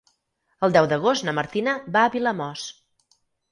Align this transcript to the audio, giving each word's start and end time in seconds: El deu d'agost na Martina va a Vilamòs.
El 0.67 0.73
deu 0.77 0.87
d'agost 0.93 1.27
na 1.29 1.35
Martina 1.41 1.77
va 1.99 2.03
a 2.07 2.13
Vilamòs. 2.19 2.67